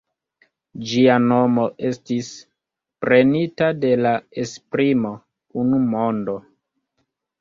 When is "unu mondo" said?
5.65-6.37